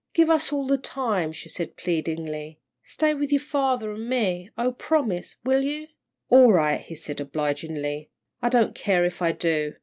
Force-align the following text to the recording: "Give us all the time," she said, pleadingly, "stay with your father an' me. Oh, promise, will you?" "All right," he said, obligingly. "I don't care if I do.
"Give 0.13 0.31
us 0.31 0.51
all 0.51 0.65
the 0.65 0.79
time," 0.79 1.31
she 1.31 1.47
said, 1.47 1.77
pleadingly, 1.77 2.59
"stay 2.83 3.13
with 3.13 3.31
your 3.31 3.39
father 3.41 3.93
an' 3.93 4.09
me. 4.09 4.49
Oh, 4.57 4.71
promise, 4.71 5.35
will 5.43 5.61
you?" 5.61 5.89
"All 6.29 6.51
right," 6.51 6.81
he 6.81 6.95
said, 6.95 7.21
obligingly. 7.21 8.09
"I 8.41 8.49
don't 8.49 8.73
care 8.73 9.05
if 9.05 9.21
I 9.21 9.31
do. 9.31 9.75